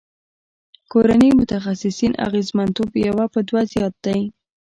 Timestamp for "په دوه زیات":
3.33-3.95